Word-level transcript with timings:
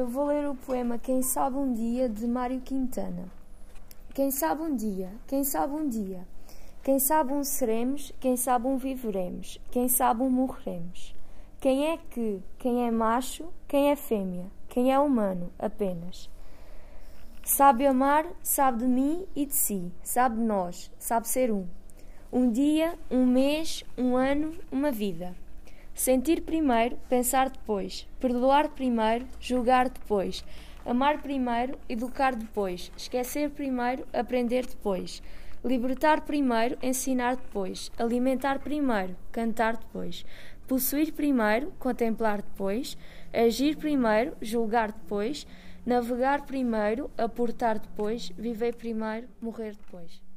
eu 0.00 0.08
vou 0.08 0.28
ler 0.28 0.48
o 0.48 0.54
poema 0.54 0.96
Quem 0.96 1.20
Sabe 1.20 1.58
um 1.58 1.74
Dia 1.74 2.08
de 2.08 2.26
Mário 2.26 2.58
Quintana. 2.62 3.28
Quem 4.14 4.30
sabe 4.30 4.62
um 4.62 4.74
dia, 4.74 5.10
quem 5.26 5.44
sabe 5.44 5.74
um 5.74 5.86
dia, 5.86 6.26
quem 6.82 6.98
sabe 6.98 7.34
um 7.34 7.44
seremos, 7.44 8.10
quem 8.18 8.34
sabe 8.34 8.66
um 8.66 8.78
viveremos, 8.78 9.60
quem 9.70 9.90
sabe 9.90 10.22
um 10.22 10.30
morreremos. 10.30 11.14
Quem 11.60 11.88
é 11.88 11.98
que, 11.98 12.42
quem 12.58 12.86
é 12.86 12.90
macho, 12.90 13.52
quem 13.68 13.90
é 13.90 13.96
fêmea, 13.96 14.46
quem 14.70 14.90
é 14.90 14.98
humano 14.98 15.52
apenas. 15.58 16.30
Sabe 17.44 17.86
amar, 17.86 18.24
sabe 18.42 18.78
de 18.78 18.86
mim 18.86 19.26
e 19.36 19.44
de 19.44 19.54
si, 19.54 19.92
sabe 20.02 20.36
de 20.36 20.42
nós, 20.42 20.90
sabe 20.98 21.28
ser 21.28 21.52
um. 21.52 21.66
Um 22.32 22.50
dia, 22.50 22.98
um 23.10 23.26
mês, 23.26 23.84
um 23.98 24.16
ano, 24.16 24.54
uma 24.72 24.90
vida. 24.90 25.36
Sentir 25.94 26.42
primeiro, 26.42 26.96
pensar 27.08 27.50
depois, 27.50 28.06
perdoar 28.18 28.70
primeiro, 28.70 29.26
julgar 29.38 29.88
depois, 29.88 30.44
amar 30.84 31.20
primeiro, 31.20 31.78
educar 31.88 32.34
depois, 32.34 32.90
esquecer 32.96 33.50
primeiro, 33.50 34.06
aprender 34.12 34.66
depois, 34.66 35.22
libertar 35.62 36.22
primeiro, 36.22 36.78
ensinar 36.82 37.36
depois, 37.36 37.90
alimentar 37.98 38.60
primeiro, 38.60 39.14
cantar 39.30 39.76
depois, 39.76 40.24
possuir 40.66 41.12
primeiro, 41.12 41.72
contemplar 41.78 42.40
depois, 42.40 42.96
agir 43.32 43.76
primeiro, 43.76 44.34
julgar 44.40 44.92
depois, 44.92 45.46
navegar 45.84 46.46
primeiro, 46.46 47.10
aportar 47.18 47.78
depois, 47.78 48.30
viver 48.38 48.74
primeiro, 48.74 49.28
morrer 49.40 49.72
depois. 49.72 50.29